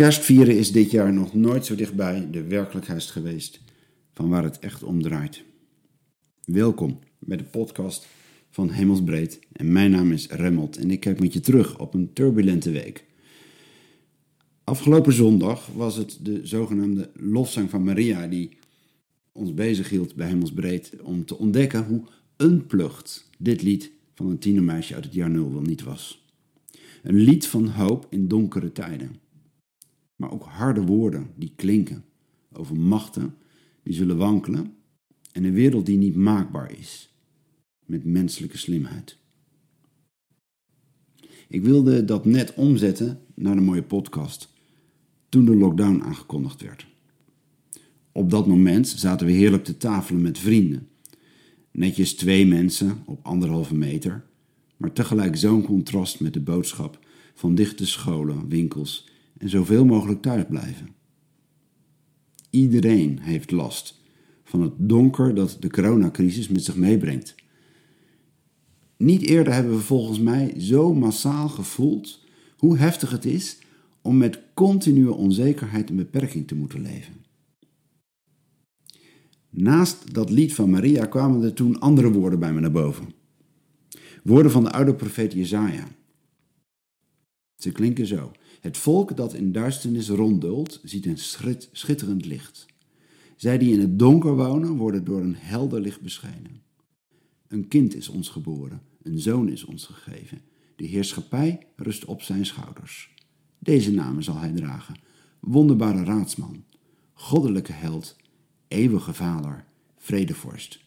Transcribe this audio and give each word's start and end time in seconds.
Kerstvieren 0.00 0.58
is 0.58 0.72
dit 0.72 0.90
jaar 0.90 1.12
nog 1.12 1.34
nooit 1.34 1.66
zo 1.66 1.74
dichtbij 1.74 2.28
de 2.30 2.42
werkelijkheid 2.42 3.02
geweest 3.02 3.60
van 4.12 4.28
waar 4.28 4.42
het 4.42 4.58
echt 4.58 4.82
om 4.82 5.02
draait. 5.02 5.42
Welkom 6.44 6.98
bij 7.18 7.36
de 7.36 7.44
podcast 7.44 8.06
van 8.50 8.70
Hemelsbreed 8.70 9.38
en 9.52 9.72
mijn 9.72 9.90
naam 9.90 10.12
is 10.12 10.28
Remmelt 10.28 10.76
en 10.76 10.90
ik 10.90 11.00
kijk 11.00 11.20
met 11.20 11.32
je 11.32 11.40
terug 11.40 11.78
op 11.78 11.94
een 11.94 12.12
turbulente 12.12 12.70
week. 12.70 13.04
Afgelopen 14.64 15.12
zondag 15.12 15.66
was 15.66 15.96
het 15.96 16.18
de 16.22 16.40
zogenaamde 16.42 17.10
lofzang 17.14 17.70
van 17.70 17.84
Maria 17.84 18.26
die 18.26 18.56
ons 19.32 19.54
bezighield 19.54 20.14
bij 20.14 20.28
Hemelsbreed 20.28 20.92
om 21.02 21.24
te 21.24 21.38
ontdekken 21.38 21.84
hoe 21.84 22.02
unplugged 22.36 23.24
dit 23.38 23.62
lied 23.62 23.90
van 24.14 24.26
een 24.26 24.38
tienermeisje 24.38 24.94
uit 24.94 25.04
het 25.04 25.14
jaar 25.14 25.30
nul 25.30 25.52
wel 25.52 25.62
niet 25.62 25.82
was. 25.82 26.24
Een 27.02 27.16
lied 27.16 27.46
van 27.46 27.68
hoop 27.68 28.06
in 28.10 28.28
donkere 28.28 28.72
tijden. 28.72 29.28
Maar 30.20 30.32
ook 30.32 30.44
harde 30.44 30.82
woorden 30.82 31.30
die 31.36 31.52
klinken 31.56 32.04
over 32.52 32.76
machten 32.76 33.34
die 33.82 33.94
zullen 33.94 34.16
wankelen 34.16 34.74
en 35.32 35.44
een 35.44 35.52
wereld 35.52 35.86
die 35.86 35.96
niet 35.96 36.16
maakbaar 36.16 36.78
is 36.78 37.14
met 37.84 38.04
menselijke 38.04 38.58
slimheid. 38.58 39.18
Ik 41.48 41.62
wilde 41.62 42.04
dat 42.04 42.24
net 42.24 42.54
omzetten 42.54 43.20
naar 43.34 43.56
een 43.56 43.64
mooie 43.64 43.82
podcast 43.82 44.52
toen 45.28 45.44
de 45.44 45.56
lockdown 45.56 46.02
aangekondigd 46.02 46.60
werd. 46.62 46.86
Op 48.12 48.30
dat 48.30 48.46
moment 48.46 48.88
zaten 48.88 49.26
we 49.26 49.32
heerlijk 49.32 49.64
te 49.64 49.76
tafelen 49.76 50.22
met 50.22 50.38
vrienden. 50.38 50.88
Netjes 51.70 52.14
twee 52.14 52.46
mensen 52.46 53.02
op 53.06 53.26
anderhalve 53.26 53.74
meter, 53.74 54.24
maar 54.76 54.92
tegelijk 54.92 55.36
zo'n 55.36 55.62
contrast 55.62 56.20
met 56.20 56.32
de 56.32 56.40
boodschap 56.40 57.06
van 57.34 57.54
dichte 57.54 57.86
scholen, 57.86 58.48
winkels 58.48 59.08
en 59.40 59.48
zoveel 59.48 59.84
mogelijk 59.84 60.22
thuis 60.22 60.44
blijven. 60.48 60.88
Iedereen 62.50 63.18
heeft 63.20 63.50
last 63.50 64.00
van 64.44 64.62
het 64.62 64.72
donker 64.76 65.34
dat 65.34 65.56
de 65.60 65.70
coronacrisis 65.70 66.48
met 66.48 66.64
zich 66.64 66.76
meebrengt. 66.76 67.34
Niet 68.96 69.22
eerder 69.22 69.52
hebben 69.52 69.72
we 69.72 69.80
volgens 69.80 70.18
mij 70.18 70.54
zo 70.60 70.94
massaal 70.94 71.48
gevoeld 71.48 72.24
hoe 72.56 72.76
heftig 72.76 73.10
het 73.10 73.24
is 73.24 73.58
om 74.02 74.16
met 74.16 74.40
continue 74.54 75.12
onzekerheid 75.12 75.88
en 75.88 75.96
beperking 75.96 76.46
te 76.46 76.54
moeten 76.54 76.82
leven. 76.82 77.14
Naast 79.50 80.14
dat 80.14 80.30
lied 80.30 80.54
van 80.54 80.70
Maria 80.70 81.06
kwamen 81.06 81.42
er 81.42 81.52
toen 81.52 81.80
andere 81.80 82.12
woorden 82.12 82.38
bij 82.38 82.52
me 82.52 82.60
naar 82.60 82.70
boven. 82.70 83.12
Woorden 84.22 84.52
van 84.52 84.64
de 84.64 84.70
oude 84.70 84.94
profeet 84.94 85.32
Jezaja. 85.32 85.88
Ze 87.56 87.72
klinken 87.72 88.06
zo. 88.06 88.32
Het 88.60 88.76
volk 88.76 89.16
dat 89.16 89.34
in 89.34 89.52
duisternis 89.52 90.08
ronddult, 90.08 90.80
ziet 90.84 91.06
een 91.06 91.18
schitterend 91.72 92.24
licht. 92.24 92.66
Zij 93.36 93.58
die 93.58 93.72
in 93.72 93.80
het 93.80 93.98
donker 93.98 94.36
wonen, 94.36 94.76
worden 94.76 95.04
door 95.04 95.20
een 95.20 95.36
helder 95.36 95.80
licht 95.80 96.00
beschenen. 96.00 96.62
Een 97.48 97.68
kind 97.68 97.94
is 97.94 98.08
ons 98.08 98.28
geboren, 98.28 98.82
een 99.02 99.18
zoon 99.18 99.48
is 99.48 99.64
ons 99.64 99.84
gegeven. 99.84 100.40
De 100.76 100.86
heerschappij 100.86 101.66
rust 101.76 102.04
op 102.04 102.22
zijn 102.22 102.46
schouders. 102.46 103.14
Deze 103.58 103.92
namen 103.92 104.22
zal 104.22 104.36
hij 104.36 104.52
dragen: 104.52 104.94
wonderbare 105.40 106.04
raadsman, 106.04 106.64
goddelijke 107.12 107.72
held, 107.72 108.16
eeuwige 108.68 109.14
vader, 109.14 109.64
vredevorst. 109.96 110.80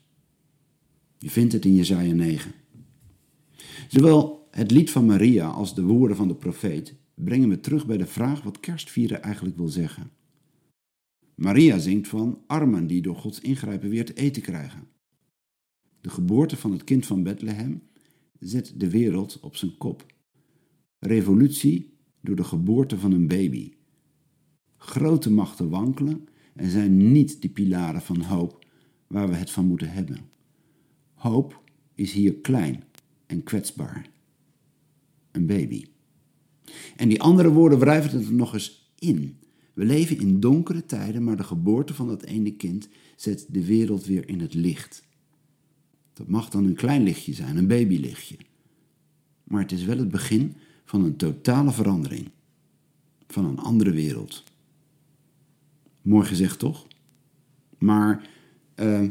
Je 1.17 1.29
vindt 1.29 1.53
het 1.53 1.65
in 1.65 1.75
Jesaja 1.75 2.13
9. 2.13 2.53
Zowel 3.87 4.47
het 4.51 4.71
lied 4.71 4.91
van 4.91 5.05
Maria 5.05 5.47
als 5.47 5.75
de 5.75 5.83
woorden 5.83 6.17
van 6.17 6.27
de 6.27 6.35
profeet 6.35 6.95
brengen 7.15 7.47
me 7.47 7.59
terug 7.59 7.85
bij 7.85 7.97
de 7.97 8.07
vraag 8.07 8.41
wat 8.41 8.59
kerstvieren 8.59 9.21
eigenlijk 9.21 9.57
wil 9.57 9.67
zeggen. 9.67 10.11
Maria 11.35 11.77
zingt 11.77 12.07
van 12.07 12.43
armen 12.47 12.87
die 12.87 13.01
door 13.01 13.15
Gods 13.15 13.39
ingrijpen 13.39 13.89
weer 13.89 14.05
te 14.05 14.13
eten 14.13 14.41
krijgen. 14.41 14.87
De 16.01 16.09
geboorte 16.09 16.57
van 16.57 16.71
het 16.71 16.83
kind 16.83 17.05
van 17.05 17.23
Bethlehem 17.23 17.81
zet 18.39 18.73
de 18.77 18.89
wereld 18.89 19.39
op 19.39 19.55
zijn 19.55 19.77
kop. 19.77 20.05
Revolutie 20.99 21.97
door 22.21 22.35
de 22.35 22.43
geboorte 22.43 22.97
van 22.97 23.11
een 23.11 23.27
baby. 23.27 23.73
Grote 24.77 25.31
machten 25.31 25.69
wankelen 25.69 26.27
en 26.55 26.69
zijn 26.69 27.11
niet 27.11 27.41
de 27.41 27.49
pilaren 27.49 28.01
van 28.01 28.21
hoop 28.21 28.65
waar 29.07 29.29
we 29.29 29.35
het 29.35 29.49
van 29.49 29.65
moeten 29.65 29.91
hebben. 29.91 30.17
Hoop 31.13 31.63
is 31.95 32.11
hier 32.11 32.35
klein 32.35 32.83
en 33.25 33.43
kwetsbaar. 33.43 34.09
Een 35.31 35.45
baby. 35.45 35.85
En 36.95 37.09
die 37.09 37.21
andere 37.21 37.51
woorden 37.51 37.79
wrijven 37.79 38.17
het 38.17 38.27
er 38.27 38.33
nog 38.33 38.53
eens 38.53 38.91
in. 38.99 39.37
We 39.73 39.85
leven 39.85 40.19
in 40.19 40.39
donkere 40.39 40.85
tijden, 40.85 41.23
maar 41.23 41.37
de 41.37 41.43
geboorte 41.43 41.93
van 41.93 42.07
dat 42.07 42.23
ene 42.23 42.51
kind 42.55 42.87
zet 43.15 43.45
de 43.49 43.65
wereld 43.65 44.05
weer 44.05 44.27
in 44.27 44.39
het 44.39 44.53
licht. 44.53 45.03
Dat 46.13 46.27
mag 46.27 46.49
dan 46.49 46.65
een 46.65 46.75
klein 46.75 47.03
lichtje 47.03 47.33
zijn, 47.33 47.57
een 47.57 47.67
babylichtje. 47.67 48.37
Maar 49.43 49.61
het 49.61 49.71
is 49.71 49.83
wel 49.83 49.97
het 49.97 50.11
begin 50.11 50.55
van 50.85 51.03
een 51.03 51.15
totale 51.15 51.71
verandering. 51.71 52.29
Van 53.27 53.45
een 53.45 53.59
andere 53.59 53.91
wereld. 53.91 54.43
Mooi 56.01 56.27
gezegd 56.27 56.59
toch? 56.59 56.87
Maar 57.77 58.29
uh, 58.75 59.09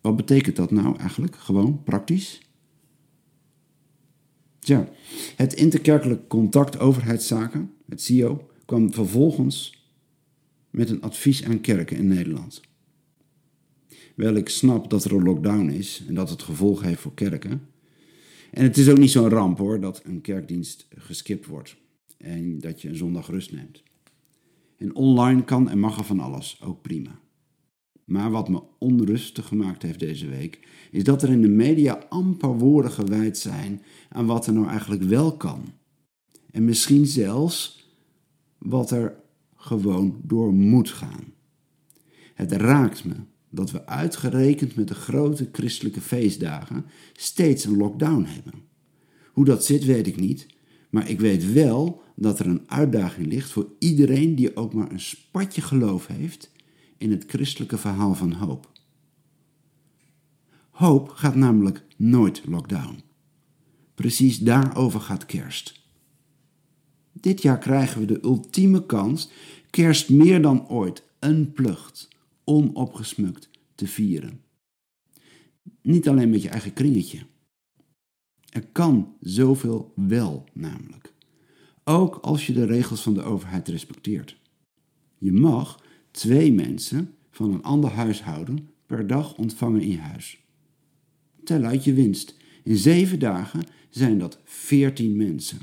wat 0.00 0.16
betekent 0.16 0.56
dat 0.56 0.70
nou 0.70 0.98
eigenlijk? 0.98 1.36
Gewoon 1.36 1.82
praktisch? 1.82 2.40
Tja, 4.64 4.88
het 5.36 5.54
interkerkelijk 5.54 6.28
contact 6.28 6.78
overheidszaken, 6.78 7.72
het 7.88 8.02
CIO, 8.02 8.48
kwam 8.64 8.92
vervolgens 8.92 9.88
met 10.70 10.90
een 10.90 11.02
advies 11.02 11.44
aan 11.44 11.60
kerken 11.60 11.96
in 11.96 12.06
Nederland. 12.06 12.60
Wel, 14.16 14.34
ik 14.34 14.48
snap 14.48 14.90
dat 14.90 15.04
er 15.04 15.12
een 15.12 15.22
lockdown 15.22 15.68
is 15.68 16.04
en 16.08 16.14
dat 16.14 16.30
het 16.30 16.42
gevolgen 16.42 16.86
heeft 16.86 17.00
voor 17.00 17.14
kerken. 17.14 17.68
En 18.50 18.62
het 18.62 18.76
is 18.76 18.88
ook 18.88 18.98
niet 18.98 19.10
zo'n 19.10 19.28
ramp 19.28 19.58
hoor, 19.58 19.80
dat 19.80 20.02
een 20.04 20.20
kerkdienst 20.20 20.86
geskipt 20.96 21.46
wordt 21.46 21.76
en 22.16 22.60
dat 22.60 22.82
je 22.82 22.88
een 22.88 22.96
zondag 22.96 23.26
rust 23.26 23.52
neemt. 23.52 23.82
En 24.76 24.94
online 24.94 25.44
kan 25.44 25.70
en 25.70 25.78
mag 25.78 25.98
er 25.98 26.04
van 26.04 26.20
alles, 26.20 26.60
ook 26.62 26.82
prima. 26.82 27.20
Maar 28.04 28.30
wat 28.30 28.48
me 28.48 28.62
onrustig 28.78 29.46
gemaakt 29.46 29.82
heeft 29.82 29.98
deze 29.98 30.28
week, 30.28 30.68
is 30.90 31.04
dat 31.04 31.22
er 31.22 31.30
in 31.30 31.42
de 31.42 31.48
media 31.48 32.06
amper 32.08 32.58
woorden 32.58 32.90
gewijd 32.90 33.38
zijn 33.38 33.82
aan 34.08 34.26
wat 34.26 34.46
er 34.46 34.52
nou 34.52 34.68
eigenlijk 34.68 35.02
wel 35.02 35.36
kan. 35.36 35.62
En 36.50 36.64
misschien 36.64 37.06
zelfs 37.06 37.88
wat 38.58 38.90
er 38.90 39.16
gewoon 39.56 40.20
door 40.22 40.52
moet 40.52 40.90
gaan. 40.90 41.32
Het 42.34 42.52
raakt 42.52 43.04
me 43.04 43.14
dat 43.50 43.70
we 43.70 43.86
uitgerekend 43.86 44.74
met 44.74 44.88
de 44.88 44.94
grote 44.94 45.48
christelijke 45.52 46.00
feestdagen 46.00 46.84
steeds 47.12 47.64
een 47.64 47.76
lockdown 47.76 48.24
hebben. 48.24 48.54
Hoe 49.32 49.44
dat 49.44 49.64
zit, 49.64 49.84
weet 49.84 50.06
ik 50.06 50.20
niet, 50.20 50.46
maar 50.90 51.10
ik 51.10 51.20
weet 51.20 51.52
wel 51.52 52.02
dat 52.16 52.38
er 52.38 52.46
een 52.46 52.62
uitdaging 52.66 53.26
ligt 53.26 53.50
voor 53.50 53.68
iedereen 53.78 54.34
die 54.34 54.56
ook 54.56 54.74
maar 54.74 54.90
een 54.90 55.00
spatje 55.00 55.60
geloof 55.60 56.06
heeft 56.06 56.52
in 57.04 57.10
het 57.10 57.24
christelijke 57.26 57.78
verhaal 57.78 58.14
van 58.14 58.32
hoop. 58.32 58.72
Hoop 60.70 61.08
gaat 61.08 61.34
namelijk 61.34 61.84
nooit 61.96 62.42
lockdown. 62.46 63.02
Precies 63.94 64.38
daarover 64.38 65.00
gaat 65.00 65.26
kerst. 65.26 65.82
Dit 67.12 67.42
jaar 67.42 67.58
krijgen 67.58 68.00
we 68.00 68.06
de 68.06 68.22
ultieme 68.22 68.86
kans 68.86 69.30
kerst 69.70 70.10
meer 70.10 70.42
dan 70.42 70.68
ooit 70.68 71.02
unplugged, 71.20 72.08
onopgesmukt 72.44 73.50
te 73.74 73.86
vieren. 73.86 74.40
Niet 75.82 76.08
alleen 76.08 76.30
met 76.30 76.42
je 76.42 76.48
eigen 76.48 76.72
kringetje. 76.72 77.26
Er 78.48 78.66
kan 78.72 79.16
zoveel 79.20 79.92
wel 79.96 80.48
namelijk. 80.52 81.12
Ook 81.84 82.16
als 82.16 82.46
je 82.46 82.52
de 82.52 82.66
regels 82.66 83.02
van 83.02 83.14
de 83.14 83.22
overheid 83.22 83.68
respecteert. 83.68 84.36
Je 85.18 85.32
mag 85.32 85.82
twee 86.14 86.52
mensen 86.52 87.14
van 87.30 87.52
een 87.52 87.62
ander 87.62 87.90
huishouden 87.90 88.68
per 88.86 89.06
dag 89.06 89.34
ontvangen 89.36 89.80
in 89.80 89.90
je 89.90 89.98
huis. 89.98 90.44
Tel 91.44 91.62
uit 91.62 91.84
je 91.84 91.92
winst. 91.92 92.36
In 92.62 92.76
zeven 92.76 93.18
dagen 93.18 93.62
zijn 93.90 94.18
dat 94.18 94.40
veertien 94.44 95.16
mensen. 95.16 95.58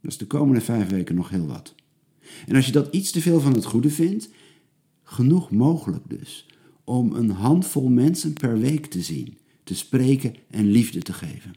Dat 0.00 0.10
is 0.10 0.18
de 0.18 0.26
komende 0.26 0.60
vijf 0.60 0.88
weken 0.88 1.14
nog 1.14 1.28
heel 1.28 1.46
wat. 1.46 1.74
En 2.46 2.56
als 2.56 2.66
je 2.66 2.72
dat 2.72 2.94
iets 2.94 3.10
te 3.10 3.20
veel 3.20 3.40
van 3.40 3.52
het 3.52 3.64
goede 3.64 3.90
vindt, 3.90 4.28
genoeg 5.02 5.50
mogelijk 5.50 6.08
dus 6.08 6.46
om 6.84 7.12
een 7.12 7.30
handvol 7.30 7.88
mensen 7.88 8.32
per 8.32 8.58
week 8.58 8.86
te 8.86 9.02
zien, 9.02 9.38
te 9.64 9.74
spreken 9.74 10.34
en 10.50 10.70
liefde 10.70 11.00
te 11.02 11.12
geven. 11.12 11.52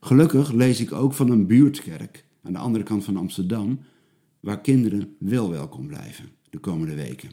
Gelukkig 0.00 0.52
lees 0.52 0.80
ik 0.80 0.92
ook 0.92 1.12
van 1.12 1.30
een 1.30 1.46
buurtkerk 1.46 2.24
aan 2.42 2.52
de 2.52 2.58
andere 2.58 2.84
kant 2.84 3.04
van 3.04 3.16
Amsterdam 3.16 3.78
waar 4.44 4.60
kinderen 4.60 5.16
wel 5.18 5.50
welkom 5.50 5.86
blijven 5.86 6.30
de 6.50 6.58
komende 6.58 6.94
weken. 6.94 7.30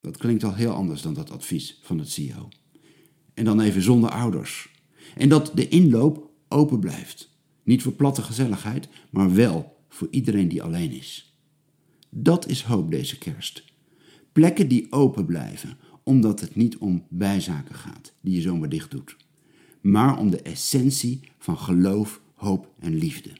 Dat 0.00 0.16
klinkt 0.16 0.44
al 0.44 0.54
heel 0.54 0.70
anders 0.70 1.02
dan 1.02 1.14
dat 1.14 1.30
advies 1.30 1.78
van 1.82 1.98
het 1.98 2.10
CIO. 2.10 2.48
En 3.34 3.44
dan 3.44 3.60
even 3.60 3.82
zonder 3.82 4.10
ouders. 4.10 4.70
En 5.16 5.28
dat 5.28 5.52
de 5.54 5.68
inloop 5.68 6.30
open 6.48 6.80
blijft. 6.80 7.30
Niet 7.62 7.82
voor 7.82 7.92
platte 7.92 8.22
gezelligheid, 8.22 8.88
maar 9.10 9.34
wel 9.34 9.76
voor 9.88 10.08
iedereen 10.10 10.48
die 10.48 10.62
alleen 10.62 10.92
is. 10.92 11.38
Dat 12.10 12.48
is 12.48 12.62
hoop 12.62 12.90
deze 12.90 13.18
kerst. 13.18 13.64
Plekken 14.32 14.68
die 14.68 14.92
open 14.92 15.24
blijven, 15.24 15.78
omdat 16.02 16.40
het 16.40 16.54
niet 16.54 16.78
om 16.78 17.06
bijzaken 17.08 17.74
gaat, 17.74 18.12
die 18.20 18.34
je 18.34 18.40
zomaar 18.40 18.68
dicht 18.68 18.90
doet, 18.90 19.16
maar 19.80 20.18
om 20.18 20.30
de 20.30 20.42
essentie 20.42 21.20
van 21.38 21.58
geloof, 21.58 22.20
hoop 22.34 22.72
en 22.78 22.94
liefde. 22.94 23.30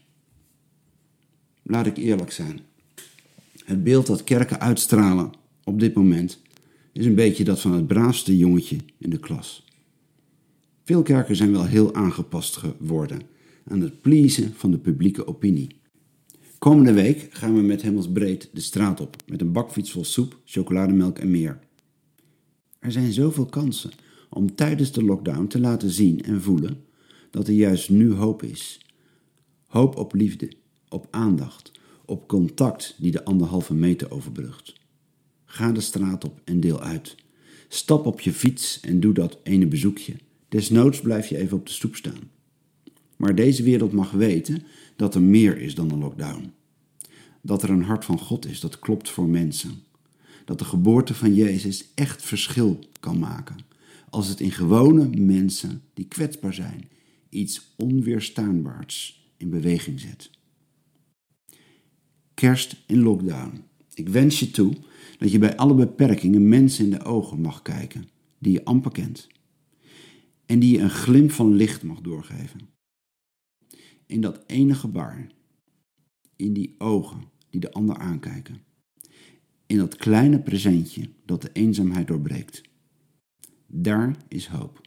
Laat 1.69 1.87
ik 1.87 1.97
eerlijk 1.97 2.31
zijn. 2.31 2.61
Het 3.65 3.85
beeld 3.85 4.07
dat 4.07 4.25
kerken 4.25 4.61
uitstralen 4.61 5.33
op 5.65 5.81
dit 5.81 5.95
moment 5.95 6.41
is 6.93 7.07
een 7.07 7.15
beetje 7.15 7.45
dat 7.45 7.61
van 7.61 7.73
het 7.73 7.87
braafste 7.87 8.37
jongetje 8.37 8.77
in 8.99 9.11
de 9.11 9.19
klas. 9.19 9.65
Veel 10.85 11.03
kerken 11.03 11.37
zijn 11.37 11.53
wel 11.53 11.65
heel 11.65 11.95
aangepast 11.95 12.57
geworden 12.57 13.21
aan 13.65 13.81
het 13.81 14.01
pleasen 14.01 14.55
van 14.55 14.71
de 14.71 14.79
publieke 14.79 15.27
opinie. 15.27 15.77
Komende 16.59 16.93
week 16.93 17.29
gaan 17.31 17.55
we 17.55 17.63
met 17.63 17.83
Hemelsbreed 17.83 18.51
de 18.53 18.61
straat 18.61 19.01
op 19.01 19.17
met 19.27 19.41
een 19.41 19.53
bakfiets 19.53 19.91
vol 19.91 20.05
soep, 20.05 20.41
chocolademelk 20.45 21.19
en 21.19 21.31
meer. 21.31 21.59
Er 22.79 22.93
zijn 22.93 23.13
zoveel 23.13 23.47
kansen 23.47 23.91
om 24.31 24.55
tijdens 24.55 24.93
de 24.93 25.05
lockdown 25.05 25.47
te 25.47 25.61
laten 25.61 25.91
zien 25.91 26.23
en 26.23 26.43
voelen 26.43 26.85
dat 27.31 27.49
er 27.49 27.55
juist 27.55 27.91
nu 27.91 28.13
hoop 28.13 28.43
is. 28.43 28.81
Hoop 29.67 29.97
op 29.97 30.15
liefde, 30.15 30.51
op 30.89 31.09
aandacht, 31.11 31.71
op 32.05 32.29
contact 32.29 32.95
die 32.99 33.11
de 33.11 33.25
anderhalve 33.25 33.75
meter 33.75 34.11
overbrugt. 34.11 34.75
Ga 35.45 35.73
de 35.73 35.81
straat 35.81 36.25
op 36.25 36.41
en 36.45 36.61
deel 36.61 36.81
uit. 36.81 37.15
Stap 37.69 38.07
op 38.07 38.21
je 38.21 38.33
fiets 38.33 38.81
en 38.81 39.01
doe 39.01 39.13
dat 39.13 39.39
ene 39.43 39.67
bezoekje. 39.67 40.15
Desnoods 40.49 41.01
blijf 41.01 41.27
je 41.27 41.37
even 41.37 41.57
op 41.57 41.67
de 41.67 41.73
stoep 41.73 41.97
staan. 41.97 42.31
Maar 43.17 43.35
deze 43.35 43.63
wereld 43.63 43.93
mag 43.93 44.11
weten 44.11 44.63
dat 44.97 45.15
er 45.15 45.23
meer 45.23 45.59
is 45.59 45.75
dan 45.75 45.91
een 45.91 45.99
lockdown. 45.99 46.53
Dat 47.41 47.63
er 47.63 47.71
een 47.71 47.83
hart 47.83 48.05
van 48.05 48.19
God 48.19 48.47
is 48.47 48.61
dat 48.61 48.79
klopt 48.79 49.11
voor 49.11 49.29
mensen. 49.29 49.83
Dat 50.45 50.59
de 50.59 50.65
geboorte 50.65 51.15
van 51.15 51.35
Jezus 51.35 51.85
echt 51.95 52.23
verschil 52.23 52.79
kan 53.01 53.19
maken. 53.19 53.57
Als 54.11 54.29
het 54.29 54.41
in 54.41 54.53
gewone 54.53 55.09
mensen 55.09 55.83
die 55.95 56.07
kwetsbaar 56.07 56.55
zijn 56.55 56.89
iets 57.29 57.73
onweerstaanbaars 57.77 59.27
in 59.37 59.51
beweging 59.51 60.01
zet. 60.01 60.31
Kerst 62.41 62.77
in 62.87 63.03
lockdown. 63.03 63.65
Ik 63.95 64.09
wens 64.09 64.41
je 64.41 64.51
toe 64.51 64.77
dat 65.19 65.31
je 65.31 65.39
bij 65.39 65.57
alle 65.57 65.75
beperkingen 65.75 66.49
mensen 66.49 66.85
in 66.85 66.91
de 66.91 67.05
ogen 67.05 67.41
mag 67.41 67.63
kijken 67.63 68.09
die 68.39 68.53
je 68.53 68.65
amper 68.65 68.93
kent. 68.93 69.27
En 70.47 70.59
die 70.59 70.73
je 70.73 70.83
een 70.83 70.91
glimp 70.91 71.31
van 71.31 71.55
licht 71.55 71.83
mag 71.83 72.01
doorgeven. 72.01 72.61
In 74.07 74.21
dat 74.21 74.45
ene 74.47 74.75
gebaar. 74.75 75.27
In 76.37 76.53
die 76.53 76.75
ogen 76.79 77.25
die 77.51 77.61
de 77.61 77.73
ander 77.73 77.97
aankijken. 77.97 78.63
In 79.67 79.77
dat 79.77 79.97
kleine 79.97 80.41
presentje 80.41 81.11
dat 81.25 81.43
de 81.43 81.51
eenzaamheid 81.53 82.07
doorbreekt. 82.07 82.63
Daar 83.67 84.17
is 84.29 84.47
hoop. 84.47 84.81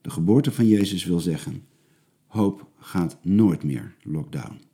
De 0.00 0.10
geboorte 0.10 0.52
van 0.52 0.66
Jezus 0.66 1.04
wil 1.04 1.20
zeggen: 1.20 1.66
hoop 2.26 2.70
gaat 2.78 3.24
nooit 3.24 3.62
meer 3.62 3.96
lockdown. 4.02 4.68